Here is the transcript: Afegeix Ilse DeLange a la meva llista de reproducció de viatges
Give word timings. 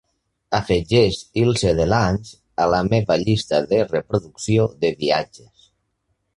Afegeix 0.59 1.19
Ilse 1.41 1.73
DeLange 1.81 2.33
a 2.65 2.67
la 2.75 2.81
meva 2.89 3.19
llista 3.27 3.63
de 3.75 3.85
reproducció 3.95 4.69
de 4.83 4.95
viatges 5.05 5.73